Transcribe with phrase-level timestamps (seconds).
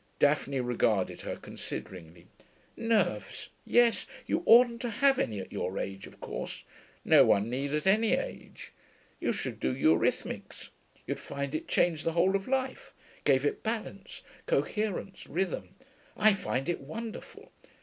[0.17, 2.25] Daphne regarded her consideringly.
[2.75, 3.49] 'Nerves.
[3.65, 4.07] Yes.
[4.25, 6.63] You oughtn't to have any at your age, of course.
[7.05, 8.71] No one need, at any age.
[9.19, 10.69] You should do eurhythmics.
[11.05, 12.93] You'd find it changed the whole of life
[13.25, 15.75] gave it balance, coherence, rhythm.
[16.17, 17.51] I find it wonderful.